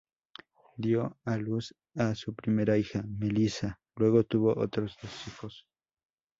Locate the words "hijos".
5.27-5.67